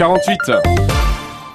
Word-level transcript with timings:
6h48. 0.00 0.62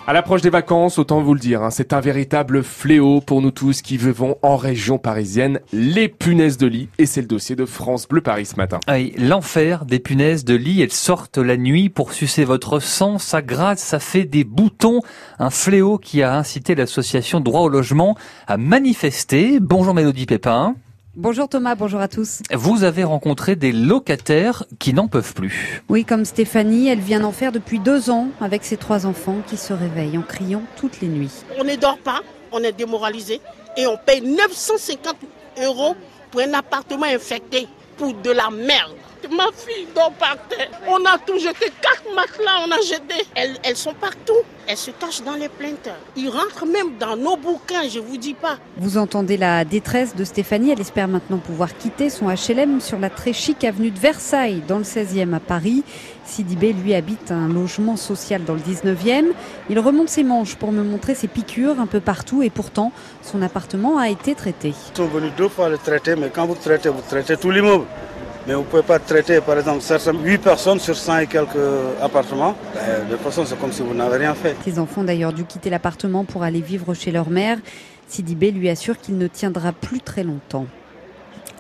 À 0.05 0.13
l'approche 0.13 0.43
des 0.43 0.51
vacances, 0.51 0.99
autant 0.99 1.19
vous 1.19 1.33
le 1.33 1.39
dire, 1.39 1.63
hein, 1.63 1.71
c'est 1.71 1.93
un 1.93 1.99
véritable 1.99 2.61
fléau 2.61 3.19
pour 3.19 3.41
nous 3.41 3.49
tous 3.49 3.81
qui 3.81 3.97
vivons 3.97 4.37
en 4.43 4.55
région 4.55 4.99
parisienne, 4.99 5.61
les 5.73 6.09
punaises 6.09 6.57
de 6.57 6.67
lit. 6.67 6.87
Et 6.99 7.07
c'est 7.07 7.21
le 7.21 7.27
dossier 7.27 7.55
de 7.55 7.65
France 7.65 8.07
Bleu 8.07 8.21
Paris 8.21 8.45
ce 8.45 8.55
matin. 8.55 8.79
L'enfer 9.17 9.85
des 9.85 9.97
punaises 9.97 10.45
de 10.45 10.53
lit, 10.53 10.83
elles 10.83 10.91
sortent 10.91 11.39
la 11.39 11.57
nuit 11.57 11.89
pour 11.89 12.13
sucer 12.13 12.45
votre 12.45 12.79
sang, 12.79 13.17
ça 13.17 13.41
gratte, 13.41 13.79
ça 13.79 13.97
fait 13.97 14.25
des 14.25 14.43
boutons. 14.43 14.99
Un 15.39 15.49
fléau 15.49 15.97
qui 15.97 16.21
a 16.21 16.35
incité 16.35 16.75
l'association 16.75 17.39
Droit 17.39 17.61
au 17.61 17.69
logement 17.69 18.15
à 18.45 18.57
manifester. 18.57 19.59
Bonjour 19.59 19.95
Mélodie 19.95 20.27
Pépin. 20.27 20.75
Bonjour 21.17 21.47
Thomas, 21.47 21.75
bonjour 21.75 22.01
à 22.01 22.09
tous. 22.09 22.41
Vous 22.51 22.83
avez 22.83 23.05
rencontré 23.05 23.55
des 23.55 23.71
locataires 23.71 24.65
qui 24.79 24.93
n'en 24.93 25.07
peuvent 25.07 25.33
plus. 25.33 25.81
Oui, 25.87 26.03
comme 26.03 26.25
Stéphanie, 26.25 26.89
elle 26.89 26.99
vient 26.99 27.21
d'en 27.21 27.31
faire 27.31 27.53
depuis 27.53 27.79
deux 27.79 28.09
ans 28.09 28.27
avec 28.41 28.65
ses 28.65 28.75
trois 28.75 29.05
enfants 29.05 29.37
qui 29.47 29.55
se 29.55 29.71
réveillent 29.71 30.17
en 30.17 30.23
criant 30.23 30.63
toutes 30.75 30.99
les 30.99 31.07
nuits. 31.07 31.31
On 31.57 31.63
ne 31.63 31.77
dort 31.77 31.99
pas, 31.99 32.19
on 32.51 32.59
est 32.59 32.73
démoralisé 32.73 33.39
et 33.77 33.87
on 33.87 33.97
paye 33.97 34.19
950 34.21 35.15
euros 35.63 35.95
pour 36.31 36.41
un 36.41 36.53
appartement 36.53 37.05
infecté 37.05 37.65
pour 37.95 38.13
de 38.13 38.31
la 38.31 38.49
merde. 38.49 38.91
Ma 39.31 39.45
fille 39.55 39.87
dort 39.95 40.11
par 40.13 40.37
terre. 40.47 40.69
On 40.87 41.03
a 41.05 41.17
tout 41.17 41.39
jeté, 41.39 41.71
quatre 41.81 42.13
matelas 42.15 42.65
on 42.67 42.71
a 42.71 42.81
jeté. 42.81 43.25
Elles, 43.35 43.57
elles 43.63 43.75
sont 43.75 43.93
partout. 43.93 44.33
Elles 44.67 44.77
se 44.77 44.91
cachent 44.91 45.21
dans 45.21 45.35
les 45.35 45.49
plaintes. 45.49 45.89
Ils 46.15 46.29
rentrent 46.29 46.65
même 46.65 46.97
dans 46.99 47.15
nos 47.15 47.37
bouquins, 47.37 47.87
je 47.87 47.99
vous 47.99 48.17
dis 48.17 48.33
pas. 48.33 48.57
Vous 48.77 48.97
entendez 48.97 49.37
la 49.37 49.63
détresse 49.63 50.15
de 50.15 50.23
Stéphanie. 50.23 50.71
Elle 50.71 50.81
espère 50.81 51.07
maintenant 51.07 51.37
pouvoir 51.37 51.77
quitter 51.77 52.09
son 52.09 52.27
HLM 52.27 52.81
sur 52.81 52.99
la 52.99 53.09
très 53.09 53.33
chic 53.33 53.63
avenue 53.63 53.91
de 53.91 53.99
Versailles, 53.99 54.63
dans 54.67 54.79
le 54.79 54.83
16e 54.83 55.33
à 55.33 55.39
Paris. 55.39 55.83
Sidibé, 56.25 56.73
lui, 56.73 56.95
habite 56.95 57.31
un 57.31 57.47
logement 57.47 57.95
social 57.95 58.43
dans 58.43 58.55
le 58.55 58.59
19e. 58.59 59.25
Il 59.69 59.79
remonte 59.79 60.09
ses 60.09 60.23
manches 60.23 60.55
pour 60.55 60.71
me 60.71 60.83
montrer 60.83 61.13
ses 61.13 61.27
piqûres 61.27 61.79
un 61.79 61.85
peu 61.85 61.99
partout 61.99 62.41
et 62.41 62.49
pourtant, 62.49 62.91
son 63.21 63.43
appartement 63.43 63.99
a 63.99 64.09
été 64.09 64.33
traité. 64.33 64.69
Ils 64.69 64.97
sont 64.97 65.05
venus 65.05 65.31
deux 65.37 65.49
fois 65.49 65.69
le 65.69 65.77
traiter, 65.77 66.15
mais 66.15 66.29
quand 66.33 66.47
vous 66.47 66.55
traitez, 66.55 66.89
vous 66.89 67.03
traitez 67.07 67.37
tout 67.37 67.51
l'immeuble. 67.51 67.85
Mais 68.47 68.53
vous 68.53 68.61
ne 68.61 68.65
pouvez 68.65 68.83
pas 68.83 68.99
traiter, 68.99 69.41
par 69.41 69.57
exemple, 69.57 69.81
8 70.23 70.37
personnes 70.37 70.79
sur 70.79 70.95
100 70.95 71.19
et 71.19 71.27
quelques 71.27 71.49
appartements. 72.01 72.55
Ben, 72.75 73.05
de 73.07 73.15
toute 73.15 73.23
façon, 73.23 73.43
c'est 73.45 73.59
comme 73.59 73.71
si 73.71 73.81
vous 73.81 73.93
n'avez 73.93 74.17
rien 74.17 74.35
fait. 74.35 74.55
Ses 74.63 74.77
enfants, 74.77 75.03
d'ailleurs, 75.03 75.33
dû 75.33 75.45
quitter 75.45 75.71
l'appartement 75.71 76.25
pour 76.25 76.43
aller 76.43 76.61
vivre 76.61 76.93
chez 76.93 77.11
leur 77.11 77.29
mère. 77.29 77.57
Sidibé 78.07 78.51
lui 78.51 78.69
assure 78.69 78.99
qu'il 78.99 79.17
ne 79.17 79.27
tiendra 79.27 79.71
plus 79.71 79.99
très 79.99 80.23
longtemps. 80.23 80.67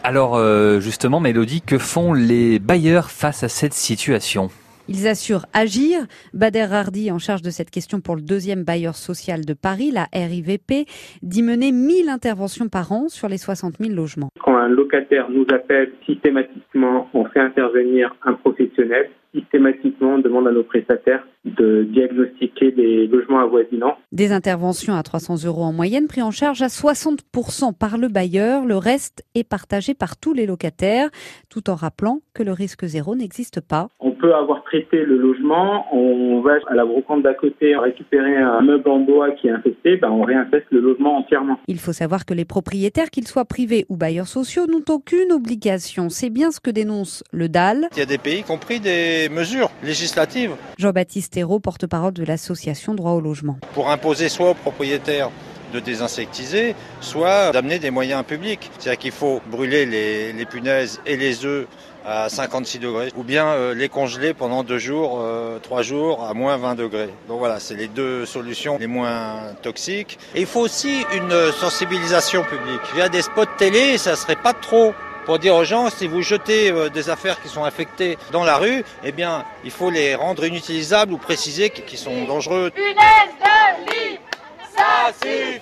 Alors, 0.03 0.35
euh, 0.35 0.79
justement, 0.79 1.19
Mélodie, 1.19 1.61
que 1.61 1.79
font 1.79 2.13
les 2.13 2.59
bailleurs 2.59 3.09
face 3.09 3.41
à 3.43 3.49
cette 3.49 3.73
situation? 3.73 4.51
Ils 4.87 5.07
assurent 5.07 5.45
agir. 5.53 6.05
Bader 6.33 6.67
Hardy, 6.71 7.11
en 7.11 7.19
charge 7.19 7.41
de 7.41 7.49
cette 7.49 7.69
question 7.69 8.01
pour 8.01 8.15
le 8.15 8.21
deuxième 8.21 8.63
bailleur 8.63 8.95
social 8.95 9.45
de 9.45 9.53
Paris, 9.53 9.91
la 9.91 10.07
RIVP, 10.13 10.85
dit 11.21 11.43
mener 11.43 11.71
1000 11.71 12.09
interventions 12.09 12.69
par 12.69 12.91
an 12.91 13.07
sur 13.07 13.27
les 13.27 13.37
60 13.37 13.75
000 13.79 13.93
logements. 13.93 14.29
Quand 14.43 14.55
un 14.55 14.69
locataire 14.69 15.29
nous 15.29 15.45
appelle 15.53 15.91
systématiquement, 16.05 17.07
on 17.13 17.25
fait 17.25 17.39
intervenir 17.39 18.15
un 18.23 18.33
professionnel. 18.33 19.09
Systématiquement, 19.33 20.13
on 20.13 20.19
demande 20.19 20.47
à 20.47 20.51
nos 20.51 20.63
prestataires 20.63 21.27
de 21.43 21.83
diagnostiquer 21.83 22.71
les 22.71 23.05
logements 23.05 23.41
avoisinants. 23.41 23.97
Des 24.13 24.31
interventions 24.31 24.95
à 24.95 25.03
300 25.03 25.43
euros 25.45 25.63
en 25.63 25.73
moyenne, 25.73 26.07
pris 26.07 26.21
en 26.21 26.31
charge 26.31 26.61
à 26.61 26.67
60% 26.67 27.77
par 27.77 27.97
le 27.97 28.07
bailleur. 28.07 28.65
Le 28.65 28.77
reste 28.77 29.25
est 29.35 29.43
partagé 29.43 29.93
par 29.93 30.15
tous 30.15 30.33
les 30.33 30.45
locataires, 30.45 31.09
tout 31.49 31.69
en 31.69 31.75
rappelant 31.75 32.21
que 32.33 32.43
le 32.43 32.53
risque 32.53 32.85
zéro 32.85 33.13
n'existe 33.13 33.59
pas. 33.59 33.89
On 33.99 34.14
peut 34.25 34.33
avoir 34.33 34.63
traité 34.63 34.97
le 34.97 35.17
logement, 35.17 35.85
on 35.93 36.41
va 36.41 36.53
à 36.67 36.73
la 36.73 36.83
brocante 36.83 37.21
d'à 37.21 37.35
côté 37.35 37.75
récupérer 37.75 38.37
un 38.37 38.61
meuble 38.61 38.89
en 38.89 38.99
bois 38.99 39.31
qui 39.31 39.47
est 39.47 39.51
infesté, 39.51 39.97
ben 39.97 40.09
on 40.09 40.23
réinfeste 40.23 40.65
le 40.71 40.79
logement 40.79 41.17
entièrement. 41.17 41.59
Il 41.67 41.77
faut 41.77 41.93
savoir 41.93 42.25
que 42.25 42.33
les 42.33 42.45
propriétaires, 42.45 43.11
qu'ils 43.11 43.27
soient 43.27 43.45
privés 43.45 43.85
ou 43.89 43.97
bailleurs 43.97 44.27
sociaux, 44.27 44.65
n'ont 44.65 44.83
aucune 44.89 45.31
obligation. 45.31 46.09
C'est 46.09 46.31
bien 46.31 46.49
ce 46.49 46.59
que 46.59 46.71
dénonce 46.71 47.23
le 47.31 47.49
DAL. 47.49 47.87
Il 47.91 47.99
y 47.99 48.01
a 48.01 48.07
des 48.07 48.17
pays 48.17 48.41
qui 48.41 48.51
ont 48.51 48.57
pris 48.57 48.79
des 48.79 49.29
mesures 49.29 49.69
législatives. 49.83 50.55
Jean-Baptiste 50.79 51.37
Hérault, 51.37 51.59
porte-parole 51.59 52.13
de 52.13 52.23
l'association 52.25 52.95
Droit 52.95 53.11
au 53.11 53.21
logement. 53.21 53.57
Pour 53.75 53.91
imposer 53.91 54.29
soit 54.29 54.51
aux 54.51 54.55
propriétaires 54.55 55.29
de 55.73 55.79
désinsectiser, 55.79 56.75
soit 57.01 57.51
d'amener 57.51 57.79
des 57.79 57.91
moyens 57.91 58.23
publics. 58.23 58.71
C'est-à-dire 58.77 58.99
qu'il 58.99 59.11
faut 59.11 59.41
brûler 59.47 59.85
les, 59.85 60.45
punaises 60.45 61.01
et 61.05 61.17
les 61.17 61.45
œufs 61.45 61.67
à 62.05 62.29
56 62.29 62.77
degrés, 62.77 63.11
ou 63.15 63.23
bien 63.23 63.47
euh, 63.47 63.73
les 63.73 63.89
congeler 63.89 64.35
pendant 64.35 64.63
deux 64.63 64.77
jours, 64.77 65.19
euh, 65.21 65.57
trois 65.57 65.81
jours 65.81 66.23
à 66.23 66.35
moins 66.35 66.55
20 66.55 66.75
degrés. 66.75 67.09
Donc 67.27 67.39
voilà, 67.39 67.59
c'est 67.59 67.73
les 67.73 67.87
deux 67.87 68.27
solutions 68.27 68.77
les 68.79 68.85
moins 68.85 69.55
toxiques. 69.63 70.19
Et 70.35 70.41
il 70.41 70.45
faut 70.45 70.59
aussi 70.59 71.03
une 71.15 71.51
sensibilisation 71.51 72.43
publique. 72.43 72.81
Via 72.93 73.09
des 73.09 73.23
spots 73.23 73.45
télé, 73.57 73.97
ça 73.97 74.15
serait 74.15 74.35
pas 74.35 74.53
trop 74.53 74.93
pour 75.25 75.39
dire 75.39 75.55
aux 75.55 75.65
gens 75.65 75.89
si 75.89 76.07
vous 76.07 76.21
jetez 76.21 76.71
euh, 76.71 76.89
des 76.89 77.09
affaires 77.09 77.41
qui 77.41 77.49
sont 77.49 77.63
infectées 77.63 78.17
dans 78.31 78.43
la 78.43 78.57
rue, 78.57 78.83
eh 79.03 79.11
bien, 79.11 79.43
il 79.63 79.71
faut 79.71 79.89
les 79.89 80.15
rendre 80.15 80.45
inutilisables 80.45 81.13
ou 81.13 81.17
préciser 81.17 81.71
qu'ils 81.71 81.97
sont 81.97 82.25
dangereux. 82.25 82.71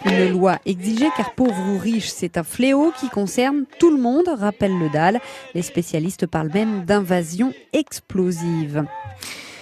Une 0.06 0.32
loi 0.32 0.60
exigée 0.66 1.10
car 1.16 1.34
pauvre 1.34 1.70
ou 1.70 1.78
riche, 1.78 2.10
c'est 2.10 2.38
un 2.38 2.44
fléau 2.44 2.92
qui 3.00 3.10
concerne 3.10 3.66
tout 3.80 3.96
le 3.96 4.02
monde, 4.02 4.26
rappelle 4.38 4.78
le 4.78 4.90
DAL. 4.90 5.20
Les 5.54 5.62
spécialistes 5.62 6.28
parlent 6.28 6.52
même 6.54 6.86
d'invasion 6.86 7.54
explosive. 7.74 8.86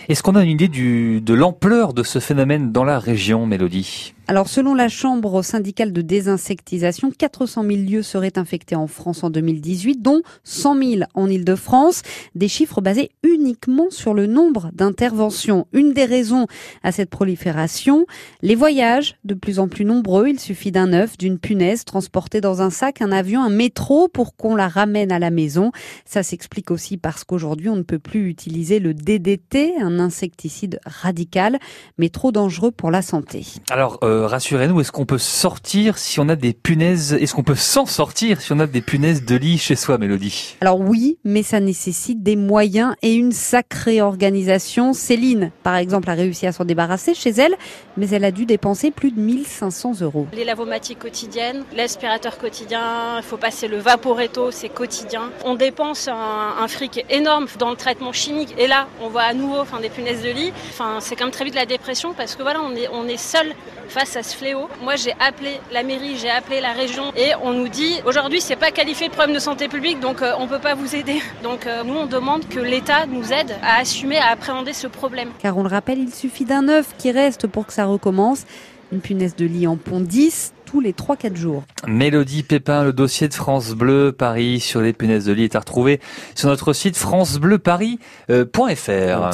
Est-ce 0.09 0.23
qu'on 0.23 0.35
a 0.35 0.43
une 0.43 0.49
idée 0.49 0.67
du, 0.67 1.21
de 1.21 1.33
l'ampleur 1.33 1.93
de 1.93 2.03
ce 2.03 2.19
phénomène 2.19 2.71
dans 2.71 2.83
la 2.83 2.99
région, 2.99 3.45
Mélodie? 3.45 4.13
Alors, 4.31 4.47
selon 4.47 4.75
la 4.75 4.87
Chambre 4.87 5.41
syndicale 5.41 5.91
de 5.91 6.01
désinsectisation, 6.01 7.11
400 7.11 7.63
000 7.63 7.81
lieux 7.81 8.01
seraient 8.01 8.37
infectés 8.37 8.77
en 8.77 8.87
France 8.87 9.25
en 9.25 9.29
2018, 9.29 10.01
dont 10.01 10.21
100 10.45 10.77
000 10.77 11.01
en 11.15 11.29
Ile-de-France. 11.29 12.01
Des 12.33 12.47
chiffres 12.47 12.79
basés 12.79 13.09
uniquement 13.23 13.87
sur 13.89 14.13
le 14.13 14.27
nombre 14.27 14.69
d'interventions. 14.71 15.67
Une 15.73 15.91
des 15.91 16.05
raisons 16.05 16.47
à 16.81 16.93
cette 16.93 17.09
prolifération, 17.09 18.05
les 18.41 18.55
voyages, 18.55 19.17
de 19.25 19.33
plus 19.33 19.59
en 19.59 19.67
plus 19.67 19.83
nombreux. 19.83 20.29
Il 20.29 20.39
suffit 20.39 20.71
d'un 20.71 20.93
œuf, 20.93 21.17
d'une 21.17 21.37
punaise 21.37 21.83
transportée 21.83 22.39
dans 22.39 22.61
un 22.61 22.69
sac, 22.69 23.01
un 23.01 23.11
avion, 23.11 23.43
un 23.43 23.49
métro 23.49 24.07
pour 24.07 24.37
qu'on 24.37 24.55
la 24.55 24.69
ramène 24.69 25.11
à 25.11 25.19
la 25.19 25.29
maison. 25.29 25.73
Ça 26.05 26.23
s'explique 26.23 26.71
aussi 26.71 26.95
parce 26.95 27.25
qu'aujourd'hui, 27.25 27.67
on 27.67 27.75
ne 27.75 27.83
peut 27.83 27.99
plus 27.99 28.29
utiliser 28.29 28.79
le 28.79 28.93
DDT, 28.93 29.73
un 29.81 29.99
insecticide 29.99 30.79
radical, 30.85 31.59
mais 31.97 32.07
trop 32.07 32.31
dangereux 32.31 32.71
pour 32.71 32.91
la 32.91 33.01
santé. 33.01 33.45
Alors, 33.69 33.99
euh, 34.05 34.20
rassurez-nous, 34.25 34.81
est-ce 34.81 34.91
qu'on 34.91 35.05
peut 35.05 35.17
sortir 35.17 35.97
si 35.97 36.19
on 36.19 36.29
a 36.29 36.35
des 36.35 36.53
punaises 36.53 37.13
Est-ce 37.13 37.33
qu'on 37.33 37.43
peut 37.43 37.55
s'en 37.55 37.85
sortir 37.85 38.41
si 38.41 38.51
on 38.51 38.59
a 38.59 38.67
des 38.67 38.81
punaises 38.81 39.25
de 39.25 39.35
lit 39.35 39.57
chez 39.57 39.75
soi, 39.75 39.97
Mélodie? 39.97 40.55
Alors 40.61 40.79
oui, 40.79 41.17
mais 41.23 41.43
ça 41.43 41.59
nécessite 41.59 42.23
des 42.23 42.35
moyens 42.35 42.95
et 43.01 43.13
une 43.13 43.31
sacrée 43.31 44.01
organisation. 44.01 44.93
Céline, 44.93 45.51
par 45.63 45.75
exemple, 45.75 46.09
a 46.09 46.13
réussi 46.13 46.47
à 46.47 46.51
s'en 46.51 46.65
débarrasser 46.65 47.13
chez 47.13 47.29
elle, 47.29 47.55
mais 47.97 48.09
elle 48.09 48.25
a 48.25 48.31
dû 48.31 48.45
dépenser 48.45 48.91
plus 48.91 49.11
de 49.11 49.19
1500 49.19 50.01
euros. 50.01 50.27
Les 50.33 50.45
lavomatiques 50.45 50.99
quotidiennes, 50.99 51.63
l'aspirateur 51.75 52.37
quotidien, 52.37 53.17
il 53.17 53.23
faut 53.23 53.37
passer 53.37 53.67
le 53.67 53.77
vaporetto, 53.77 54.51
c'est 54.51 54.69
quotidien. 54.69 55.31
On 55.45 55.55
dépense 55.55 56.07
un, 56.07 56.55
un, 56.59 56.67
fric 56.67 57.05
énorme 57.09 57.47
dans 57.59 57.69
le 57.69 57.75
traitement 57.75 58.13
chimique 58.13 58.55
et 58.57 58.67
là, 58.67 58.87
on 59.01 59.09
voit 59.09 59.23
à 59.23 59.33
nouveau 59.33 59.59
enfin, 59.59 59.79
des 59.79 59.89
punaises 59.89 60.23
de 60.23 60.29
lit. 60.29 60.51
Enfin, 60.69 60.97
c'est 60.99 61.15
quand 61.15 61.25
même 61.25 61.33
très 61.33 61.45
vite 61.45 61.55
la 61.55 61.65
dépression 61.65 62.13
parce 62.13 62.35
que 62.35 62.41
voilà, 62.41 62.61
on 62.61 62.75
est, 62.75 62.87
on 62.91 63.07
est 63.07 63.17
seul 63.17 63.53
face 63.89 64.00
à 64.01 64.23
ce 64.23 64.35
fléau. 64.35 64.67
Moi, 64.81 64.95
j'ai 64.95 65.13
appelé 65.19 65.59
la 65.71 65.83
mairie, 65.83 66.17
j'ai 66.17 66.29
appelé 66.29 66.59
la 66.59 66.73
région 66.73 67.13
et 67.15 67.33
on 67.43 67.53
nous 67.53 67.67
dit 67.67 68.01
aujourd'hui, 68.05 68.41
c'est 68.41 68.55
pas 68.55 68.71
qualifié 68.71 69.07
de 69.07 69.13
problème 69.13 69.35
de 69.35 69.39
santé 69.39 69.67
publique, 69.67 69.99
donc 69.99 70.23
euh, 70.23 70.33
on 70.39 70.47
peut 70.47 70.59
pas 70.59 70.73
vous 70.73 70.95
aider. 70.95 71.21
Donc 71.43 71.67
euh, 71.67 71.83
nous, 71.83 71.95
on 71.95 72.05
demande 72.05 72.47
que 72.47 72.59
l'État 72.59 73.05
nous 73.05 73.31
aide 73.31 73.55
à 73.61 73.79
assumer, 73.79 74.17
à 74.17 74.27
appréhender 74.27 74.73
ce 74.73 74.87
problème. 74.87 75.29
Car 75.39 75.57
on 75.57 75.63
le 75.63 75.69
rappelle, 75.69 75.99
il 75.99 76.13
suffit 76.13 76.45
d'un 76.45 76.67
œuf 76.67 76.95
qui 76.97 77.11
reste 77.11 77.47
pour 77.47 77.67
que 77.67 77.73
ça 77.73 77.85
recommence. 77.85 78.45
Une 78.91 79.01
punaise 79.01 79.35
de 79.35 79.45
lit 79.45 79.67
en 79.67 79.77
pont 79.77 80.01
10 80.01 80.53
tous 80.71 80.79
les 80.79 80.93
3-4 80.93 81.35
jours. 81.35 81.63
Mélodie 81.85 82.43
Pépin, 82.43 82.85
le 82.85 82.93
dossier 82.93 83.27
de 83.27 83.33
France 83.33 83.71
Bleu 83.71 84.13
Paris 84.13 84.61
sur 84.61 84.81
les 84.81 84.93
punaises 84.93 85.25
de 85.25 85.33
lit 85.33 85.43
est 85.43 85.55
à 85.55 85.59
retrouver 85.59 85.99
sur 86.33 86.47
notre 86.47 86.71
site 86.71 86.95
francebleuparis.fr. 86.95 89.31